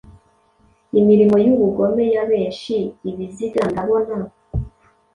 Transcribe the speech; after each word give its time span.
imirimo 0.99 1.35
y'ubugome 1.45 2.03
Ya 2.13 2.23
benshi 2.31 2.75
Ibiziga 3.09 3.61
Ndabona, 3.71 4.15